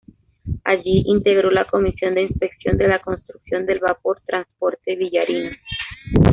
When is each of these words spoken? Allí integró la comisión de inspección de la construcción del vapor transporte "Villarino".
Allí 0.63 1.03
integró 1.05 1.51
la 1.51 1.65
comisión 1.65 2.15
de 2.15 2.23
inspección 2.23 2.75
de 2.75 2.87
la 2.87 2.99
construcción 3.01 3.67
del 3.67 3.77
vapor 3.77 4.19
transporte 4.25 4.95
"Villarino". 4.95 5.51